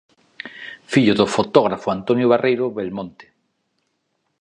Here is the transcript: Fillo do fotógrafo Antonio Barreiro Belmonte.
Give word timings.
Fillo 0.91 1.13
do 1.19 1.27
fotógrafo 1.35 1.87
Antonio 1.97 2.27
Barreiro 2.31 2.65
Belmonte. 2.77 3.25